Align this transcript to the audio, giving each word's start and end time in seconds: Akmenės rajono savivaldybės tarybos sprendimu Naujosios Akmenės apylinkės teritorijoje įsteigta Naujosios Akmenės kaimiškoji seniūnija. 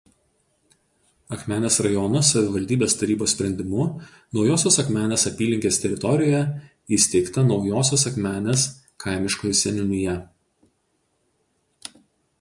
Akmenės 1.35 1.75
rajono 1.87 2.21
savivaldybės 2.29 2.95
tarybos 3.01 3.35
sprendimu 3.35 3.85
Naujosios 4.37 4.79
Akmenės 4.83 5.27
apylinkės 5.33 5.79
teritorijoje 5.85 6.41
įsteigta 6.99 7.45
Naujosios 7.51 8.07
Akmenės 8.13 8.67
kaimiškoji 9.05 9.59
seniūnija. 9.65 10.17